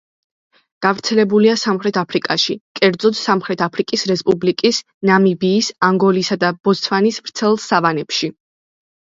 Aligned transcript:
გავრცელებულია 0.83 1.57
სამხრეთ 1.63 1.99
აფრიკაში, 2.01 2.55
კერძოდ: 2.79 3.17
სამხრეთ 3.19 3.61
აფრიკის 3.67 4.07
რესპუბლიკის, 4.13 4.81
ნამიბიის, 5.11 5.71
ანგოლისა 5.91 6.41
და 6.47 6.51
ბოტსვანის 6.71 7.23
ვრცელ 7.27 7.61
სავანებში. 7.69 8.33